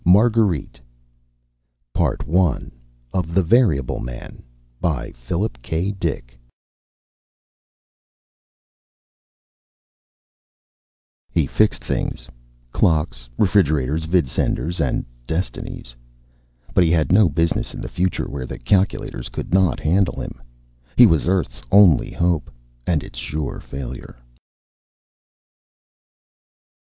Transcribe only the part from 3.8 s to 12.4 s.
MAN BY PHILIP K. DICK ILLUSTRATED BY EBEL He fixed things